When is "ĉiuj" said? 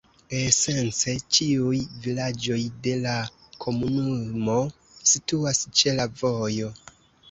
1.37-1.81